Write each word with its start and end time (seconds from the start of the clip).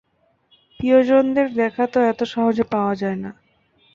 প্রিয়জনদের 0.79 1.47
দেখা 1.53 1.83
তো 1.87 1.99
এত 2.03 2.19
সহজে 2.25 2.63
পাওয়া 2.63 2.93
যায় 2.95 3.17
না। 3.23 3.31